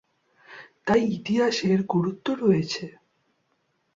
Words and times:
তাই 0.85 1.01
ইতিহাসে 1.17 1.65
এর 1.73 1.81
গুরুত্ব 1.93 2.27
রয়েছে। 2.41 2.85